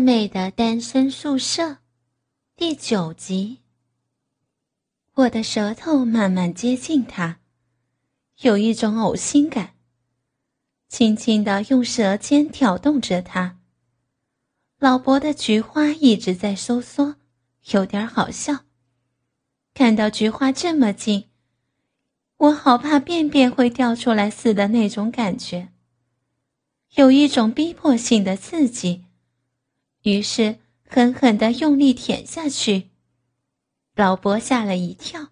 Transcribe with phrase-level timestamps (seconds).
[0.00, 1.78] 美的单身宿舍，
[2.54, 3.62] 第九集。
[5.14, 7.38] 我的舌头慢慢接近他，
[8.40, 9.74] 有一种呕心感。
[10.88, 13.58] 轻轻的用舌尖挑动着他。
[14.78, 17.16] 老伯的菊花一直在收缩，
[17.70, 18.64] 有点好笑。
[19.72, 21.30] 看到菊花这么近，
[22.36, 25.72] 我好怕便便会掉出来似的那种感觉，
[26.96, 29.05] 有一种逼迫性的刺激。
[30.06, 32.90] 于是狠狠地用力舔下去，
[33.96, 35.30] 老伯吓了一跳，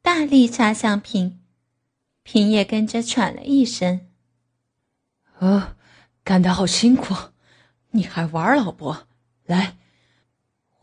[0.00, 1.40] 大力插向平，
[2.22, 4.06] 平也跟着喘了一声。
[5.40, 5.74] 哦，
[6.22, 7.32] 干得好辛苦，
[7.90, 9.08] 你还玩老伯？
[9.44, 9.76] 来，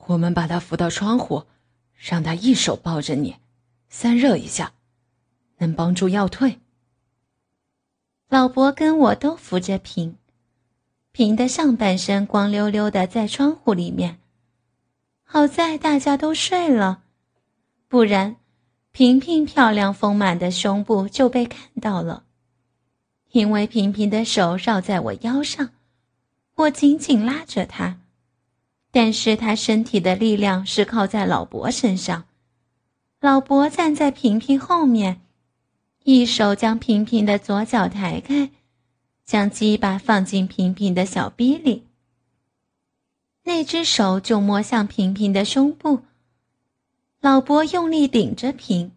[0.07, 1.45] 我们把他扶到窗户，
[1.95, 3.37] 让他一手抱着你，
[3.87, 4.73] 散热一下，
[5.59, 6.59] 能帮助药退。
[8.27, 10.17] 老伯跟我都扶着平。
[11.13, 14.17] 平的上半身光溜溜的在窗户里面，
[15.23, 17.03] 好在大家都睡了，
[17.87, 18.37] 不然
[18.91, 22.23] 平平漂亮丰满的胸部就被看到了。
[23.31, 25.69] 因为平平的手绕在我腰上，
[26.55, 27.99] 我紧紧拉着她，
[28.91, 32.25] 但是她身体的力量是靠在老伯身上，
[33.19, 35.21] 老伯站在平平后面，
[36.05, 38.49] 一手将平平的左脚抬开。
[39.25, 41.83] 将鸡巴放进平平的小逼里，
[43.43, 46.01] 那只手就摸向平平的胸部。
[47.21, 48.91] 老伯用力顶着平，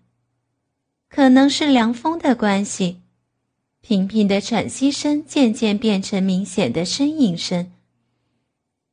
[1.09, 3.01] 可能是凉风的关系，
[3.81, 7.71] 平平的喘息声渐渐变成明显的呻吟声。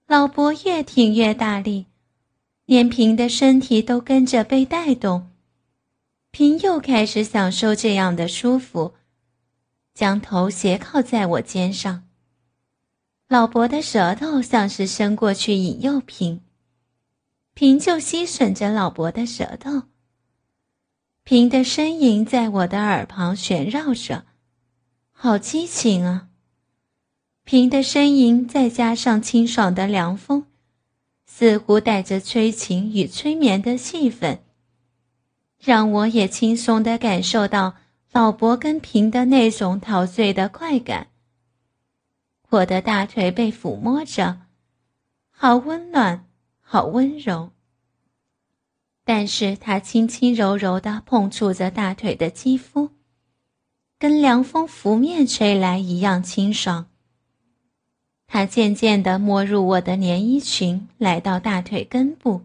[0.05, 1.87] 老伯越挺越大力，
[2.65, 5.31] 连平的身体都跟着被带动，
[6.29, 8.93] 平又开始享受这样的舒服。
[9.93, 12.03] 将头斜靠在我肩上，
[13.27, 16.41] 老伯的舌头像是伸过去引诱平，
[17.53, 19.83] 平就吸吮着老伯的舌头。
[21.23, 24.25] 平的呻吟在我的耳旁旋绕着，
[25.11, 26.27] 好激情啊！
[27.43, 30.47] 平的呻吟再加上清爽的凉风，
[31.27, 34.39] 似乎带着催情与催眠的气氛，
[35.59, 37.75] 让我也轻松的感受到。
[38.13, 41.07] 老伯跟平的那种陶醉的快感，
[42.49, 44.41] 我的大腿被抚摸着，
[45.31, 46.27] 好温暖，
[46.61, 47.49] 好温柔。
[49.03, 52.91] 但是他轻轻柔柔的碰触着大腿的肌肤，
[53.97, 56.85] 跟凉风拂面吹来一样清爽。
[58.27, 62.43] 他渐渐的没入我的连衣裙，来到大腿根部，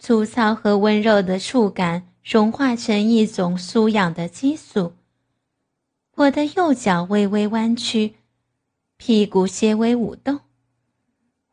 [0.00, 2.08] 粗糙和温柔的触感。
[2.22, 4.94] 融化成一种酥痒的激素。
[6.14, 8.14] 我的右脚微微弯曲，
[8.96, 10.40] 屁股些微舞动，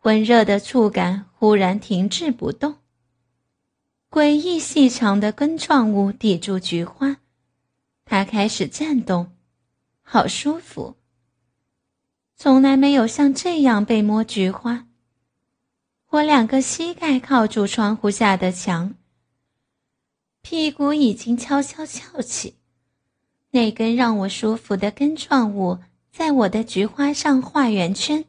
[0.04, 2.76] 温热的触感忽然停滞不动。
[4.12, 7.18] 诡异细长的根状物抵住菊花，
[8.06, 9.32] 它开始颤动，
[10.02, 10.96] 好舒服。
[12.36, 14.88] 从来没有像这样被摸菊花。
[16.10, 18.96] 我两个膝盖靠住窗户下的墙。
[20.50, 22.56] 屁股已经悄悄翘起，
[23.52, 25.78] 那根让我舒服的根状物
[26.12, 28.26] 在我的菊花上画圆圈，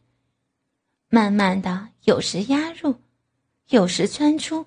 [1.09, 2.97] 慢慢的，有时压入，
[3.71, 4.67] 有时穿出。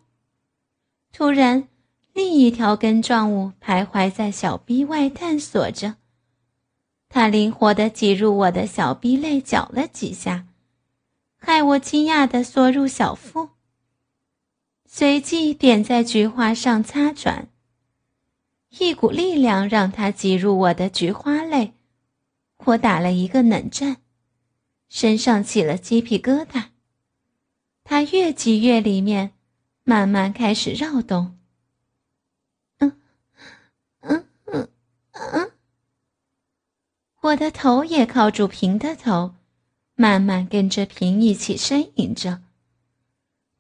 [1.12, 1.68] 突然，
[2.14, 5.98] 另一条根状物徘徊在小臂外探索着，
[7.08, 10.48] 它灵活的挤入我的小臂内，搅了几下，
[11.38, 13.50] 害我惊讶的缩入小腹。
[14.96, 17.48] 随即点在菊花上擦转，
[18.78, 21.74] 一股力量让它挤入我的菊花内，
[22.66, 23.98] 我打了一个冷战，
[24.90, 26.66] 身上起了鸡皮疙瘩。
[27.84, 29.32] 它越挤越里面，
[29.84, 31.40] 慢慢开始绕动。
[32.78, 33.02] 嗯，
[34.02, 34.70] 嗯嗯
[35.14, 35.52] 嗯，
[37.22, 39.34] 我的头也靠住平的头，
[39.96, 42.44] 慢慢跟着平一起呻吟着。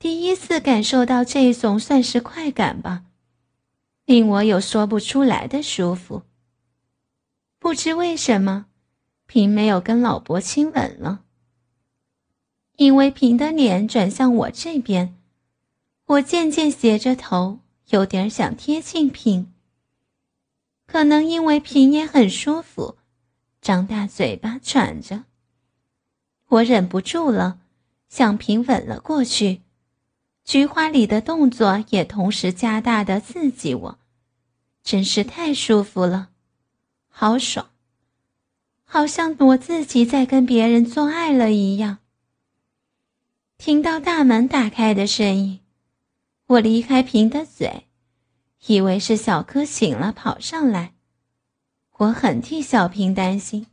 [0.04, 3.06] 第一次感受到这种算是快感吧，
[4.04, 6.24] 令我有说不出来的舒服。
[7.58, 8.66] 不知为什么，
[9.28, 11.24] 平没有跟老伯亲吻了，
[12.76, 15.16] 因为平的脸转向我这边，
[16.08, 19.54] 我渐渐斜着头，有点想贴近平。
[20.86, 22.98] 可能因为平也很舒服，
[23.62, 25.24] 张大嘴巴喘着，
[26.50, 27.62] 我忍不住了，
[28.10, 29.62] 向平吻了过去。
[30.44, 34.00] 菊花里的动作也同时加大的刺激我，
[34.84, 36.30] 真是太舒服了，
[37.08, 37.70] 好爽，
[38.84, 42.00] 好像我自己在跟别人做爱了一样。
[43.58, 45.62] 听到大门打开的声音，
[46.48, 47.88] 我离开平的嘴，
[48.68, 50.94] 以为是小柯醒了跑上来。
[52.00, 53.68] 我很替小平担心，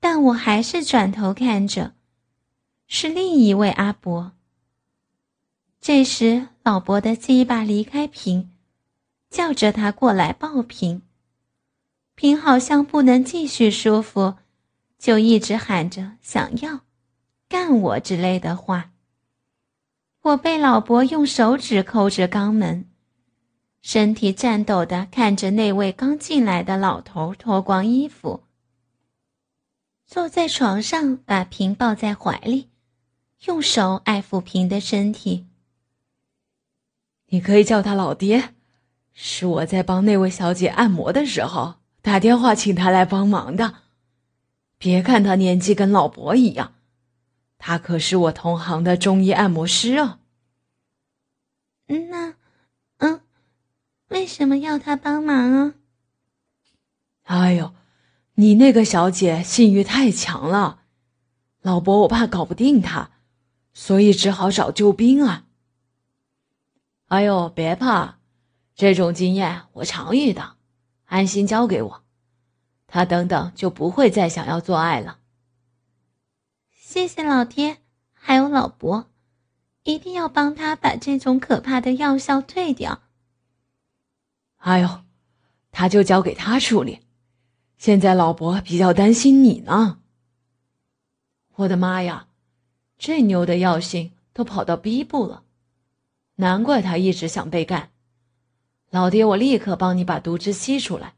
[0.00, 1.94] 但我还是转头看着，
[2.88, 4.32] 是另一位阿伯。
[5.86, 8.50] 这时，老伯的鸡巴离开平，
[9.28, 11.02] 叫着他过来抱平。
[12.14, 14.36] 平好像不能继续舒服，
[14.98, 16.80] 就一直喊着想要。
[17.50, 18.92] 干我之类的话。
[20.22, 22.88] 我被老伯用手指扣着肛门，
[23.82, 28.44] 身体颤抖的看着那位刚进来的老头脱光衣服，
[30.06, 32.70] 坐在床上，把平抱在怀里，
[33.44, 35.44] 用手爱抚平的身体。
[37.28, 38.54] 你可以叫他老爹，
[39.12, 43.82] 是我在帮那位小姐按摩的时候打电话请他来帮忙的。
[44.78, 46.74] 别看他年纪跟老伯一样。
[47.58, 50.18] 他可是我同行的中医按摩师啊。
[51.86, 52.34] 那，
[52.98, 53.20] 嗯，
[54.08, 55.74] 为什么要他帮忙啊？
[57.22, 57.74] 哎呦，
[58.34, 60.80] 你那个小姐性欲太强了，
[61.62, 63.12] 老伯我怕搞不定她，
[63.72, 65.46] 所以只好找救兵啊。
[67.14, 68.16] 哎呦，别怕，
[68.74, 70.56] 这种经验我常遇到，
[71.04, 72.02] 安心交给我，
[72.88, 75.20] 他等等就不会再想要做爱了。
[76.72, 77.76] 谢谢老爹，
[78.12, 79.12] 还有老伯，
[79.84, 83.02] 一定要帮他把这种可怕的药效退掉。
[84.56, 85.04] 哎呦，
[85.70, 87.02] 他就交给他处理。
[87.78, 90.00] 现在老伯比较担心你呢。
[91.54, 92.26] 我的妈呀，
[92.98, 95.43] 这妞的药性都跑到 B 部了，
[96.36, 97.90] 难怪他一直想被干。
[98.90, 101.14] 老爹，我立刻帮你把毒汁吸出来，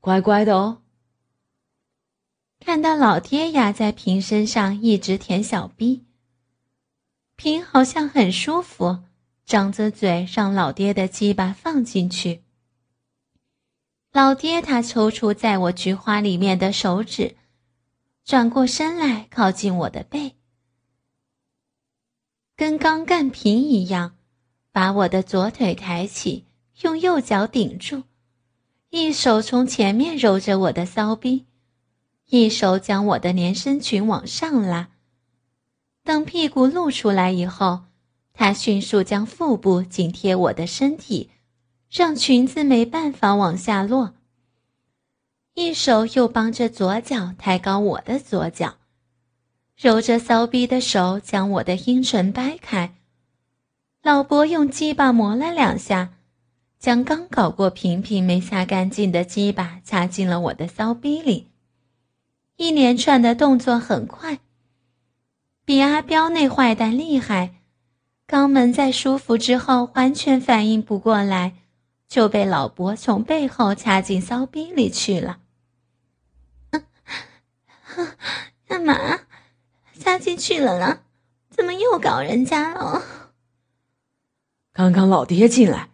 [0.00, 0.82] 乖乖的哦。
[2.58, 6.04] 看到老爹压在平身上一直舔小逼，
[7.36, 9.04] 平好像很舒服，
[9.46, 12.42] 张着嘴让老爹的鸡巴放进去。
[14.12, 17.36] 老爹他抽出在我菊花里面的手指，
[18.24, 20.34] 转过身来靠近我的背，
[22.56, 24.16] 跟刚干平一样，
[24.72, 26.46] 把我的左腿抬起，
[26.82, 28.04] 用右脚顶住，
[28.90, 31.46] 一手从前面揉着我的骚逼。
[32.26, 34.90] 一手将我的连身裙往上拉，
[36.04, 37.82] 等屁股露出来以后，
[38.32, 41.30] 他迅速将腹部紧贴我的身体，
[41.90, 44.14] 让裙子没办法往下落。
[45.54, 48.76] 一手又帮着左脚抬高我的左脚，
[49.76, 52.94] 揉着骚逼的手将我的阴唇掰开。
[54.02, 56.14] 老伯用鸡巴磨了两下，
[56.78, 61.50] 将刚搞过平平没擦干净的鸡巴插进了我的骚逼里。
[62.56, 64.38] 一连串的动作很快，
[65.66, 67.56] 比阿彪那坏蛋厉害。
[68.26, 71.56] 肛门在舒服之后完全反应不过来，
[72.08, 75.40] 就被老伯从背后掐进骚逼里去了。
[78.66, 78.94] 干嘛？
[79.98, 81.00] 掐进去了呢？
[81.50, 83.02] 怎么又搞人家了？
[84.80, 85.90] 刚刚老爹进来，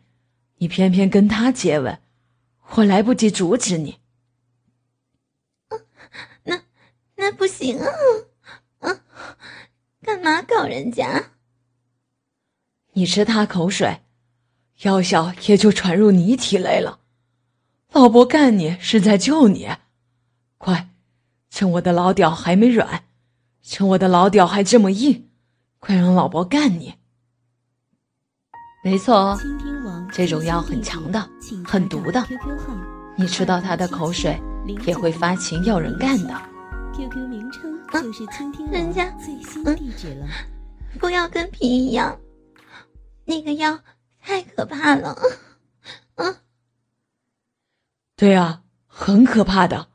[0.58, 1.98] 你偏偏跟他接吻，
[2.76, 3.98] 我来不及阻止你。
[7.16, 7.88] 那不行啊！
[8.78, 9.00] 啊，
[10.02, 11.30] 干嘛搞人家？
[12.92, 14.02] 你吃他口水，
[14.82, 17.00] 药效也就传入你体内了。
[17.90, 19.68] 老伯干你是在救你，
[20.58, 20.90] 快，
[21.50, 23.02] 趁我的老屌还没软，
[23.62, 25.28] 趁我的老屌还这么硬，
[25.80, 26.94] 快让老伯干你。
[28.86, 29.38] 没错哦，
[30.12, 31.18] 这种药很强的，
[31.64, 32.24] 很毒的，
[33.16, 34.40] 你吃到他的口水
[34.86, 36.32] 也会发情要人干的。
[36.94, 40.28] QQ 名称就是倾听人家最新地址了。
[41.00, 42.16] 不要跟皮一样，
[43.24, 43.76] 那个药
[44.20, 45.18] 太可怕了。
[46.14, 46.36] 嗯，
[48.14, 49.88] 对啊，很可怕的，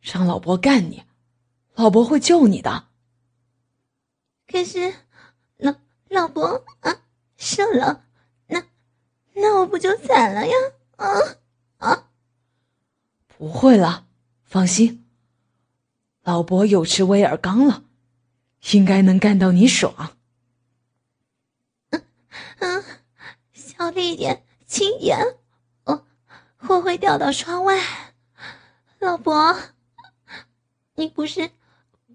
[0.00, 1.02] 让老伯干你，
[1.74, 2.84] 老伯会救你的。
[4.46, 4.94] 可是，
[5.56, 5.74] 老
[6.10, 6.94] 老伯啊，
[7.36, 8.05] 射了，那
[9.38, 10.54] 那我不就惨了呀？
[10.96, 11.06] 啊
[11.76, 12.08] 啊！
[13.26, 14.06] 不会了，
[14.44, 15.06] 放心。
[16.22, 17.84] 老伯有吃威尔刚了，
[18.72, 20.16] 应该能干到你爽。
[21.90, 22.02] 嗯
[22.58, 22.84] 嗯，
[23.52, 25.18] 小力点，轻点，
[25.84, 26.06] 我
[26.68, 27.78] 我会掉到窗外。
[28.98, 29.54] 老伯，
[30.94, 31.50] 你不是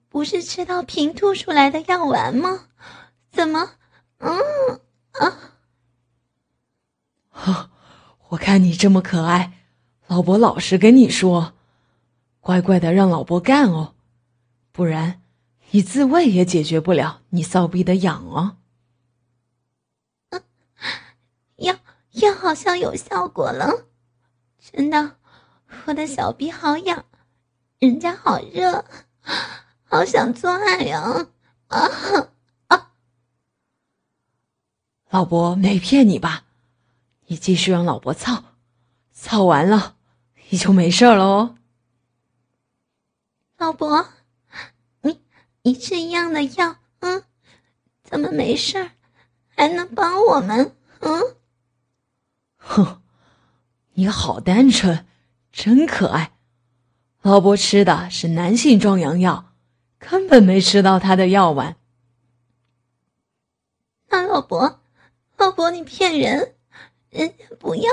[0.10, 2.68] 不是吃到平吐出来的药丸吗？
[3.32, 3.76] 怎么？
[4.18, 5.51] 嗯啊？
[7.32, 7.70] 呵，
[8.30, 9.66] 我看你这么可爱，
[10.08, 11.54] 老伯老实跟你说，
[12.40, 13.96] 乖乖的让老伯干哦。
[14.72, 15.22] 不然，
[15.72, 18.58] 你自慰也解决不了你骚逼的痒哦。
[20.30, 20.42] 嗯，
[21.58, 21.76] 药
[22.12, 23.88] 药好像有效果了，
[24.60, 25.18] 真的，
[25.86, 27.06] 我的小逼好痒，
[27.80, 28.86] 人家好热，
[29.84, 31.28] 好想做爱呀！
[31.68, 31.90] 啊
[32.68, 32.92] 啊！
[35.10, 36.46] 老伯没骗你吧？
[37.32, 38.44] 你继续让老伯操，
[39.14, 39.96] 操完了
[40.50, 41.56] 你就没事了哦。
[43.58, 44.10] 老伯，
[45.00, 45.22] 你
[45.62, 47.24] 你吃一样的药，嗯，
[48.04, 48.92] 怎么没事儿，
[49.56, 50.76] 还能帮我们？
[51.00, 51.38] 嗯，
[52.58, 53.02] 哼，
[53.94, 55.08] 你好单纯，
[55.54, 56.34] 真可爱。
[57.22, 59.54] 老伯吃的是男性壮阳药，
[60.00, 61.78] 根本没吃到他的药丸。
[64.10, 64.82] 那老伯，
[65.38, 66.56] 老伯你骗人，
[67.12, 67.90] 人家不要，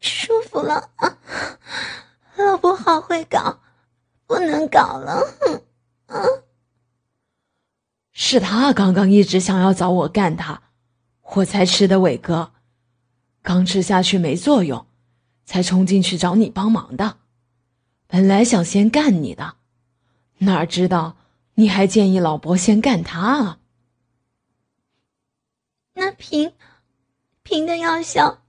[0.00, 1.18] 舒服了啊！
[2.36, 3.60] 老婆好会搞。
[4.26, 5.62] 不能搞了，哼！
[6.06, 6.22] 啊，
[8.12, 10.62] 是他刚刚一直想要找我干他，
[11.22, 12.52] 我才吃的伟哥，
[13.40, 14.86] 刚吃下去没作用，
[15.46, 17.16] 才冲进去找你帮忙的。
[18.06, 19.56] 本来想先干你的，
[20.40, 21.16] 哪知道
[21.54, 23.58] 你还建议老伯先干他啊？
[25.94, 26.52] 那平
[27.48, 28.42] 平的药效，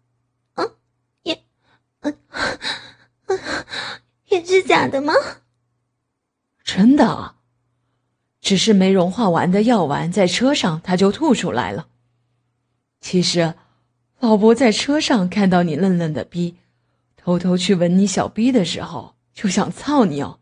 [0.55, 0.75] 嗯，
[1.23, 1.41] 也，
[2.01, 2.17] 嗯，
[4.25, 5.13] 也是假的吗？
[6.65, 7.35] 真的，
[8.41, 11.87] 只是没融化完的药丸在车上，他就吐出来了。
[12.99, 13.55] 其实，
[14.19, 16.57] 老伯在车上看到你嫩嫩的逼，
[17.15, 20.41] 偷偷去闻你小逼的时候，就想操你哦。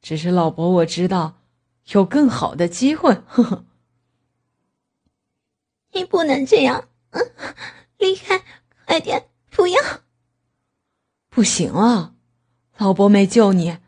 [0.00, 1.40] 只是老伯，我知道
[1.88, 3.12] 有更好的机会。
[3.26, 3.64] 呵呵，
[5.94, 7.32] 你不能这样，嗯，
[7.98, 8.42] 离开，
[8.86, 9.80] 快点，不要。
[11.30, 12.14] 不行啊，
[12.76, 13.78] 老伯没救你。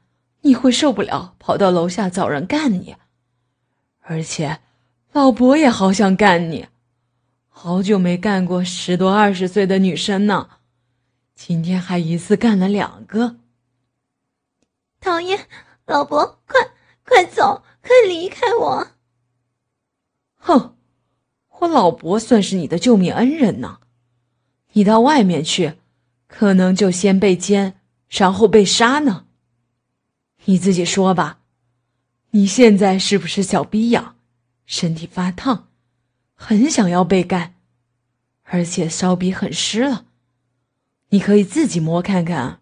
[0.43, 2.95] 你会受不了，跑到楼下找人干你，
[4.03, 4.61] 而且
[5.11, 6.69] 老伯也好想干你，
[7.49, 10.51] 好久没干过十多二十岁的女生呢，
[11.35, 13.39] 今天还一次干了两个。
[15.01, 15.49] 讨厌，
[15.85, 16.61] 老伯，快
[17.05, 18.87] 快走，快离开我！
[20.37, 20.76] 哼，
[21.61, 23.81] 我老伯算是你的救命恩人呢，
[24.73, 25.75] 你到外面去，
[26.27, 29.27] 可能就先被奸，然后被杀呢。
[30.45, 31.41] 你自己说吧，
[32.31, 34.17] 你现在是不是小逼痒，
[34.67, 35.69] 身体发烫，
[36.35, 37.55] 很想要被干，
[38.43, 40.07] 而且烧逼很湿了？
[41.09, 42.61] 你可以自己摸看看。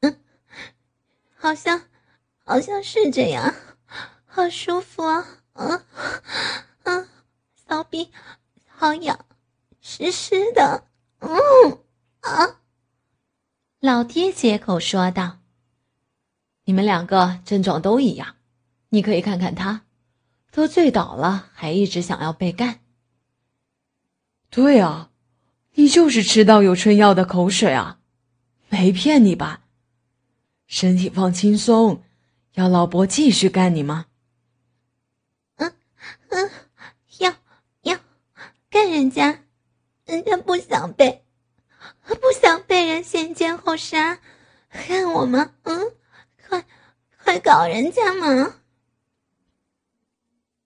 [0.00, 0.18] 嗯，
[1.36, 1.82] 好像，
[2.44, 3.54] 好像是这样，
[4.24, 5.24] 好舒服啊！
[5.52, 5.82] 嗯，
[7.68, 8.10] 骚逼
[8.68, 9.26] 好痒，
[9.80, 10.84] 湿湿的。
[11.18, 11.30] 嗯
[12.20, 12.60] 啊，
[13.80, 15.38] 老爹接口说道。
[16.64, 18.36] 你们两个症状都一样，
[18.90, 19.82] 你可以看看他，
[20.52, 22.80] 都醉倒了还一直想要被干。
[24.50, 25.10] 对啊，
[25.74, 27.98] 你就是吃到有春药的口水啊，
[28.68, 29.64] 没骗你吧？
[30.66, 32.02] 身体放轻松，
[32.54, 34.06] 要老伯继续干你吗？
[35.56, 35.72] 嗯
[36.28, 36.50] 嗯，
[38.76, 39.44] 干人家，
[40.04, 41.24] 人家不想被，
[42.04, 44.20] 不想被人先奸后杀，
[44.68, 45.54] 恨我吗？
[45.62, 45.94] 嗯。
[46.46, 46.62] 快，
[47.24, 48.56] 快搞人家嘛！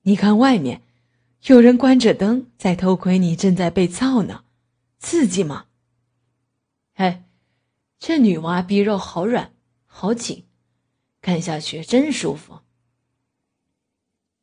[0.03, 0.83] 你看外面，
[1.45, 4.43] 有人关着灯在偷窥你正在被操呢，
[4.99, 5.67] 刺激吗？
[6.95, 7.23] 哎，
[8.01, 9.55] 这女娃逼肉好软，
[9.87, 10.49] 好紧，
[11.21, 12.63] 干下去真舒服。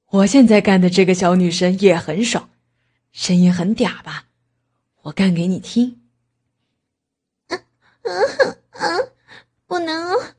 [0.05, 2.49] 我现在干的这个小女生也很爽，
[3.11, 4.25] 声音很嗲吧？
[5.03, 6.01] 我干给你听。
[7.47, 7.63] 嗯
[8.03, 9.11] 嗯嗯，
[9.65, 10.33] 不能哦。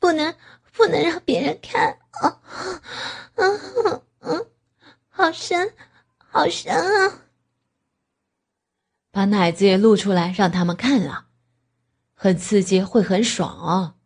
[0.00, 0.32] 不能，
[0.72, 2.40] 不能让别人看啊！
[3.34, 4.46] 嗯嗯，
[5.08, 5.74] 好深，
[6.16, 7.22] 好深啊！
[9.10, 11.26] 把奶子也露出来，让他们看啊！
[12.14, 13.96] 很刺激，会很爽哦，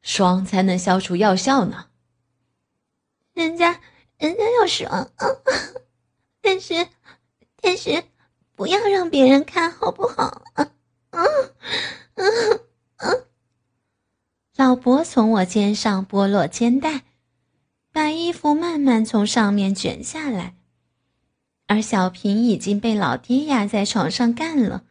[0.00, 1.90] 爽才能消除药效呢。
[3.34, 3.80] 人家，
[4.18, 5.26] 人家要爽啊！
[6.40, 6.86] 但是，
[7.66, 8.04] 但是，
[8.54, 10.40] 不要让别人看好不好？
[10.54, 10.68] 嗯
[12.14, 12.60] 嗯
[12.98, 13.24] 嗯。
[14.54, 17.02] 老伯从我肩上剥落肩带，
[17.90, 20.54] 把衣服慢慢从上面卷下来，
[21.66, 24.84] 而小平已经被老爹压在床上干了。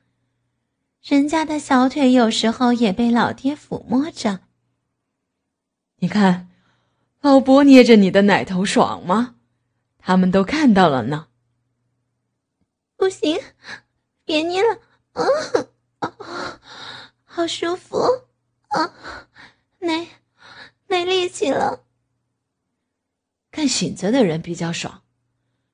[1.02, 4.42] 人家的小腿有时候也被老爹抚摸着。
[6.00, 6.50] 你看，
[7.22, 9.36] 老伯捏着你的奶头爽吗？
[9.98, 11.28] 他们都看到了呢。
[13.06, 13.40] 不行，
[14.24, 14.80] 别捏了，
[16.00, 16.60] 啊，
[17.24, 18.00] 好舒服，
[18.70, 19.30] 啊。
[19.78, 20.10] 没，
[20.88, 21.84] 没力气了，
[23.52, 25.04] 干醒着的人比较爽，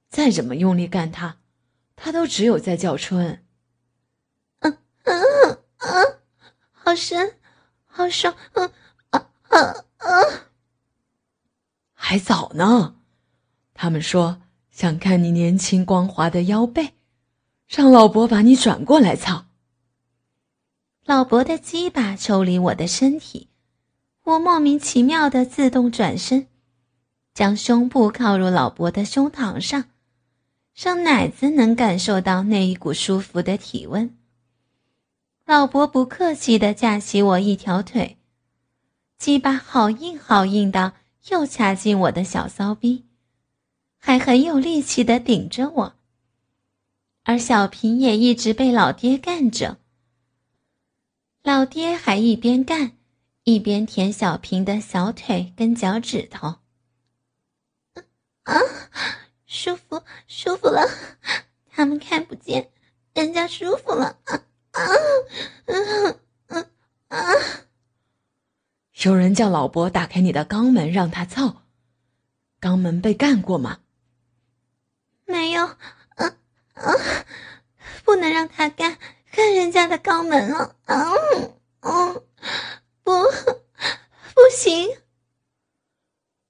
[0.09, 1.37] 再怎么用力干他，
[1.95, 3.45] 他都只有在叫春。
[4.59, 6.19] 嗯嗯嗯，
[6.73, 7.39] 好深，
[7.85, 8.73] 好爽，嗯
[9.11, 10.09] 啊啊啊！
[11.93, 12.97] 还早呢，
[13.73, 16.95] 他们说想看你年轻光滑的腰背，
[17.73, 19.45] 让老伯把你转过来操。
[21.05, 23.47] 老伯的鸡巴抽离我的身体，
[24.25, 26.47] 我莫名其妙的自动转身，
[27.33, 29.85] 将胸部靠入老伯的胸膛上，
[30.75, 34.17] 让奶子能感受到那一股舒服的体温。
[35.45, 38.17] 老伯不客气的架起我一条腿，
[39.17, 40.91] 鸡巴好硬好硬的，
[41.29, 43.05] 又插进我的小骚逼，
[43.97, 45.95] 还很有力气的顶着我，
[47.31, 49.77] 而小平也一直被老爹干着。
[51.43, 52.91] 老爹还一边干，
[53.45, 56.55] 一边舔小平的小腿跟脚趾头。
[58.43, 58.59] 啊，
[59.45, 60.85] 舒服，舒服了，
[61.69, 62.69] 他们看不见，
[63.13, 64.17] 人家舒服了。
[64.25, 64.35] 啊
[64.71, 64.81] 啊，
[65.67, 66.69] 嗯嗯
[67.07, 67.17] 啊！
[69.03, 71.61] 有人叫老伯打开你的肛门让他操，
[72.59, 73.79] 肛门被干过吗？
[75.25, 75.77] 没有，
[76.83, 77.25] 嗯嗯，
[78.03, 78.97] 不能让他干。
[79.33, 80.99] 干人家的肛门了，嗯
[81.79, 82.23] 嗯，
[83.01, 84.89] 不，不行。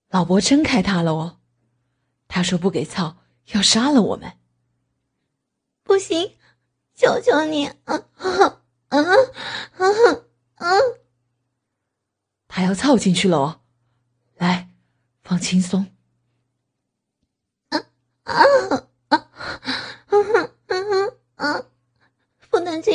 [0.10, 1.38] 老伯真开他了哦，
[2.28, 3.18] 他说不给操
[3.52, 4.34] 要杀了我们。
[5.84, 6.36] 不行，
[6.96, 8.60] 求求你，嗯嗯
[8.90, 10.82] 嗯嗯，
[12.48, 13.62] 他要操进去了哦，
[14.38, 14.70] 来，
[15.22, 15.86] 放轻松。
[17.70, 17.86] 嗯
[18.24, 18.34] 啊
[19.10, 19.30] 啊，
[20.08, 21.68] 嗯嗯嗯。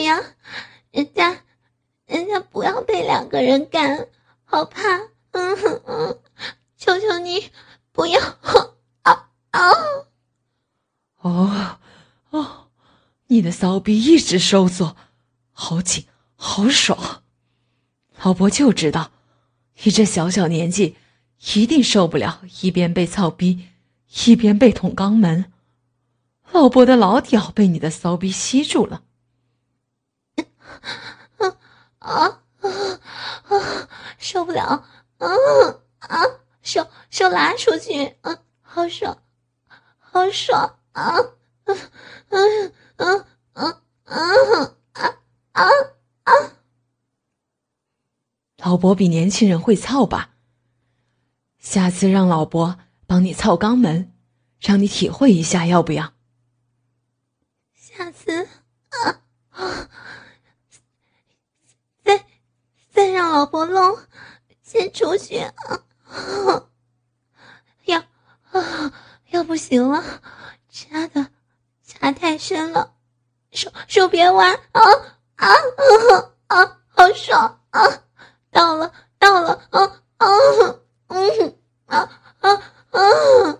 [0.06, 0.24] 不能这样，
[0.92, 1.42] 人家，
[2.06, 4.06] 人家不要被两个人干，
[4.44, 4.80] 好怕。
[5.32, 5.54] 嗯
[5.86, 6.18] 嗯，
[6.78, 7.50] 求求你
[7.92, 8.20] 不要。
[9.02, 9.70] 啊啊！
[11.20, 11.78] 哦
[12.30, 12.68] 哦，
[13.26, 14.96] 你的骚逼一直收缩，
[15.52, 17.22] 好紧，好爽。
[18.22, 19.10] 老伯就知道，
[19.82, 20.96] 你这小小年纪
[21.54, 23.66] 一定受不了一边被操逼，
[24.24, 25.52] 一边被捅肛门。
[26.52, 29.02] 老伯的老屌被你的骚逼吸住了。
[31.38, 31.56] 啊
[31.98, 32.40] 啊
[33.48, 33.88] 啊！
[34.18, 34.84] 受不了！
[35.18, 35.28] 啊
[35.98, 36.22] 啊！
[36.62, 38.16] 手手拉出去！
[38.22, 39.22] 啊，好爽，
[39.98, 40.78] 好爽！
[40.92, 41.16] 啊
[41.64, 41.76] 嗯
[42.28, 45.18] 嗯嗯嗯嗯啊
[45.52, 45.64] 啊
[46.24, 46.32] 啊！
[48.58, 50.30] 老伯比年轻人会操吧？
[51.58, 54.12] 下次让老伯帮你操肛门，
[54.60, 56.12] 让你体会一下，要不要？
[57.74, 58.48] 下次
[58.90, 59.88] 啊啊！
[63.06, 63.96] 再让老婆弄，
[64.64, 65.54] 先出去啊！
[67.84, 68.00] 要
[68.50, 68.92] 啊，
[69.30, 70.02] 要不行了，
[70.68, 71.30] 插的
[71.84, 72.96] 插太深了，
[73.52, 74.82] 手手别玩啊
[75.36, 76.80] 啊啊啊！
[76.88, 78.02] 好爽啊！
[78.50, 80.26] 到了到了啊啊
[81.06, 82.50] 嗯啊啊
[82.90, 83.58] 啊！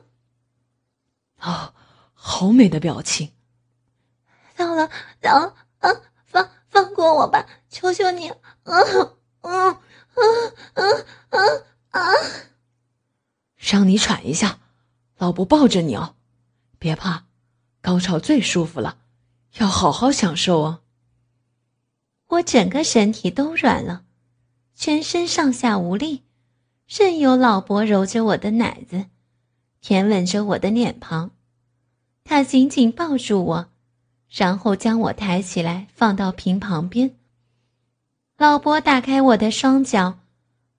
[1.38, 1.74] 啊，
[2.14, 3.32] 好美的表情！
[4.56, 5.90] 到了到了啊！
[6.24, 8.82] 放放过我吧，求求你啊！
[9.48, 9.78] 嗯
[10.18, 12.00] 嗯嗯嗯啊！
[13.54, 14.58] 让你喘一下，
[15.16, 16.16] 老伯抱着你哦，
[16.78, 17.24] 别怕，
[17.80, 18.98] 高潮最舒服了，
[19.56, 20.80] 要好好享受哦。
[22.26, 24.02] 我整个身体都软了，
[24.74, 26.24] 全身上下无力，
[26.86, 29.06] 任由老伯揉着我的奶子，
[29.80, 31.30] 舔吻着我的脸庞。
[32.22, 33.68] 他紧紧抱住我，
[34.28, 37.16] 然后将我抬起来放到瓶旁边。
[38.36, 40.18] 老伯打开我的双脚，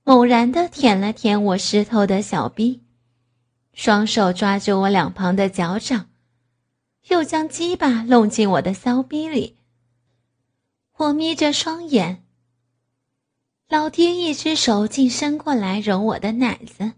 [0.03, 2.84] 猛然的舔了舔我湿透的小臂，
[3.77, 6.09] 双手抓住我两旁的脚掌，
[7.09, 9.55] 又将鸡巴弄进我的骚逼里。
[10.97, 12.25] 我眯着双眼，
[13.69, 16.93] 老爹一只手竟伸过来揉我的奶子。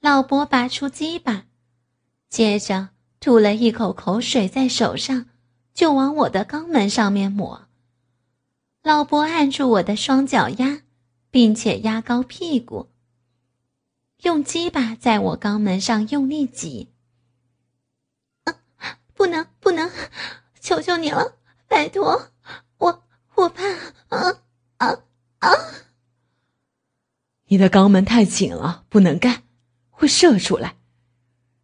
[0.00, 1.44] 老伯拔出鸡巴，
[2.28, 2.88] 接着
[3.20, 5.26] 吐了一口口水在手上，
[5.72, 7.68] 就往我的肛门上面抹。
[8.82, 10.82] 老伯按住我的双脚丫，
[11.30, 12.88] 并且压高屁股，
[14.22, 16.92] 用鸡巴在我肛门上用力挤。
[19.14, 19.90] 不能，不能，
[20.60, 22.30] 求求你了，拜托，
[22.78, 23.04] 我
[23.34, 23.64] 我怕
[24.08, 24.42] 啊
[24.78, 25.02] 啊
[25.38, 25.50] 啊！
[27.46, 29.42] 你的肛门太紧了，不能干，
[29.90, 30.76] 会射出来，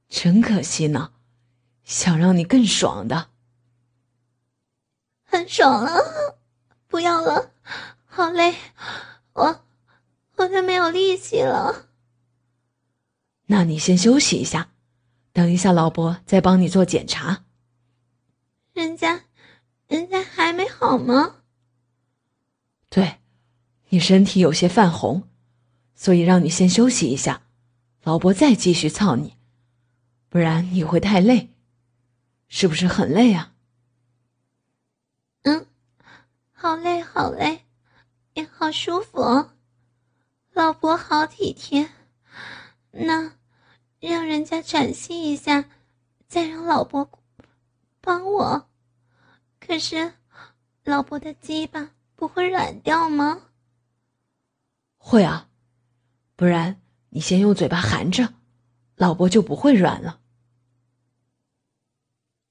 [0.08, 1.12] 真可惜呢。
[1.84, 3.30] 想让你更爽的，
[5.24, 5.96] 很爽了。
[6.86, 7.52] 不要了，
[8.06, 8.54] 好累，
[9.32, 9.64] 我
[10.36, 11.87] 我都没有力气了。
[13.50, 14.70] 那你先休息一下，
[15.32, 17.44] 等一下老伯再帮你做检查。
[18.72, 19.24] 人家，
[19.88, 21.36] 人家还没好吗？
[22.90, 23.18] 对，
[23.88, 25.24] 你身体有些泛红，
[25.94, 27.42] 所以让你先休息一下，
[28.02, 29.36] 老伯再继续操你，
[30.28, 31.50] 不然你会太累，
[32.48, 33.54] 是不是很累啊？
[35.42, 35.66] 嗯，
[36.52, 37.64] 好累，好累，
[38.34, 39.20] 也好舒服。
[39.20, 39.52] 哦
[40.52, 41.88] 老伯好体贴，
[42.90, 43.32] 那
[44.00, 45.68] 让人家喘息一下，
[46.26, 47.10] 再让老伯
[48.00, 48.68] 帮我。
[49.60, 50.14] 可是，
[50.84, 53.42] 老伯的鸡巴不会软掉吗？
[54.96, 55.48] 会啊，
[56.36, 58.34] 不然你先用嘴巴含着，
[58.96, 60.20] 老伯就不会软了。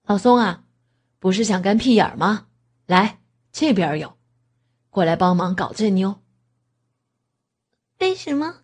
[0.04, 0.64] 老松啊，
[1.20, 2.48] 不是想干屁眼吗？
[2.86, 3.20] 来，
[3.52, 4.18] 这边有，
[4.90, 6.22] 过来帮忙搞这妞。
[8.00, 8.62] 为什么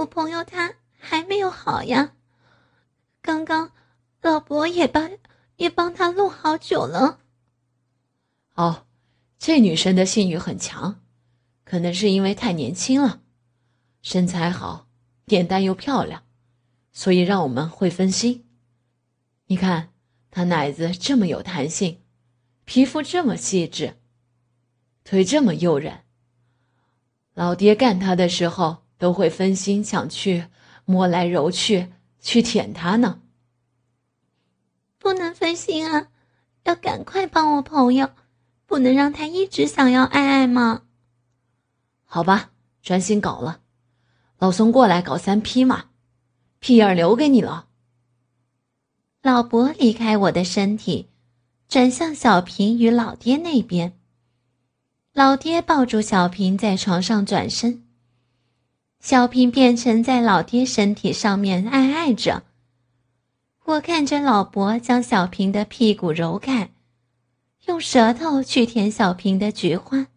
[0.00, 2.14] 我朋友他还没有好呀？
[3.20, 3.72] 刚刚
[4.22, 5.10] 老伯也帮
[5.56, 7.20] 也帮他录好久了。
[8.54, 8.86] 哦，
[9.38, 11.02] 这女生的性欲很强，
[11.64, 13.20] 可能是因为太年轻了，
[14.00, 14.86] 身材好，
[15.26, 16.22] 脸蛋又漂亮，
[16.92, 18.48] 所以让我们会分心。
[19.46, 19.92] 你看
[20.30, 22.00] 她奶子这么有弹性，
[22.64, 23.98] 皮肤这么细致，
[25.04, 26.04] 腿这么诱人。
[27.34, 30.44] 老爹干他的时候都会分心，想去
[30.84, 33.22] 摸来揉去，去舔它呢。
[34.98, 36.08] 不能分心啊，
[36.64, 38.10] 要赶快帮我朋友，
[38.66, 40.82] 不能让他一直想要爱爱嘛？
[42.04, 42.50] 好吧，
[42.82, 43.62] 专心搞了。
[44.38, 45.86] 老宋过来搞三批嘛，
[46.58, 47.68] 屁眼留给你了。
[49.22, 51.08] 老伯离开我的身体，
[51.68, 53.98] 转向小平与老爹那边。
[55.14, 57.86] 老爹抱住小平在床上转身，
[59.00, 62.44] 小平变成在老爹身体上面爱爱着。
[63.64, 66.70] 我看着老伯将小平的屁股揉开，
[67.66, 70.08] 用舌头去舔小平的菊花。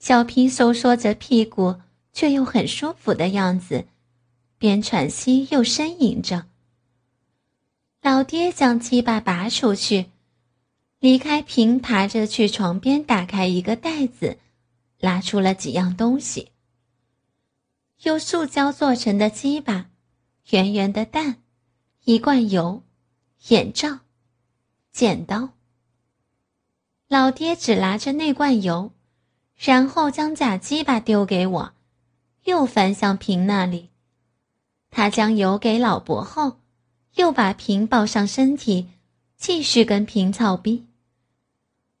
[0.00, 1.76] 小平收缩着屁股，
[2.12, 3.86] 却又很舒服的样子，
[4.58, 6.46] 边喘息又呻吟着。
[8.02, 10.06] 老爹将鸡巴拔出去。
[10.98, 14.38] 离开平，爬着去床边，打开一个袋子，
[15.00, 16.48] 拿出了几样东西。
[18.04, 19.86] 用塑胶做成的鸡巴，
[20.50, 21.36] 圆圆的蛋，
[22.04, 22.82] 一罐油，
[23.48, 24.00] 眼罩，
[24.92, 25.50] 剪刀。
[27.08, 28.92] 老爹只拿着那罐油，
[29.56, 31.72] 然后将假鸡巴丢给我，
[32.44, 33.88] 又翻向平那里。
[34.90, 36.58] 他将油给老伯后，
[37.14, 38.90] 又把平抱上身体，
[39.38, 40.84] 继续跟平操逼。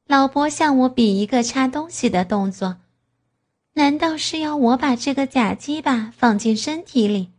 [0.06, 2.76] 老伯向我比一个插东西的动作，
[3.76, 7.30] 难道是要我把这个假鸡巴放进身体里？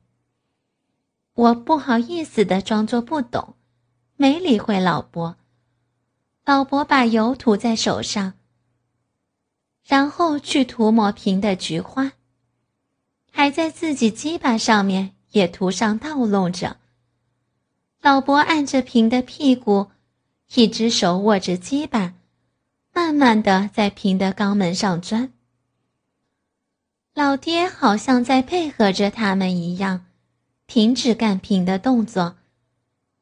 [1.33, 3.55] 我不好意思的装作不懂，
[4.17, 5.37] 没理会老伯。
[6.43, 8.33] 老伯把油涂在手上，
[9.85, 12.11] 然后去涂抹平的菊花，
[13.31, 16.77] 还在自己鸡巴上面也涂上倒弄着。
[18.01, 19.89] 老伯按着平的屁股，
[20.53, 22.13] 一只手握着鸡巴。
[22.93, 25.31] 慢慢的在平的肛门上钻。
[27.15, 30.05] 老爹好像在配合着他们一样，
[30.67, 32.35] 停止干平的动作。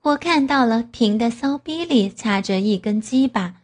[0.02, 3.62] 我看到了平的骚逼里插着一根鸡巴，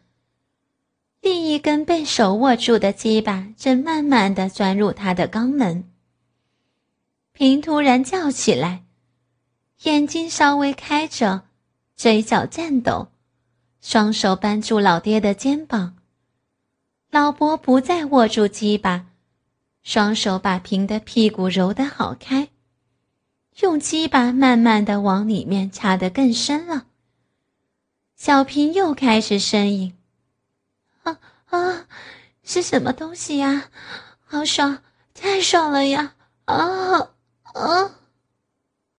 [1.20, 5.90] 另一根被手握住的鸡巴正慢慢的钻入他的肛门。
[7.32, 8.84] 平突然叫起来，
[9.82, 11.42] 眼睛稍微开着，
[11.96, 13.08] 嘴角颤抖，
[13.80, 15.96] 双手扳住老爹的肩膀。
[17.10, 19.06] 老伯不再握住鸡巴，
[19.82, 22.48] 双手把平的屁股揉得好开，
[23.60, 26.86] 用鸡巴慢慢的往里面插得更深了。
[28.16, 29.96] 小平又开始呻吟
[31.04, 31.86] ：“啊啊，
[32.44, 33.70] 是什么东西呀？
[34.24, 34.82] 好爽，
[35.14, 36.14] 太爽了呀！
[36.44, 37.10] 啊
[37.54, 37.94] 啊！”